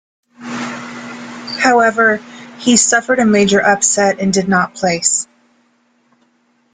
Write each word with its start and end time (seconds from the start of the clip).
However, 1.59 2.23
he 2.57 2.75
suffered 2.75 3.19
a 3.19 3.25
major 3.27 3.59
upset 3.59 4.19
and 4.19 4.33
did 4.33 4.47
not 4.47 4.73
place. 4.73 5.27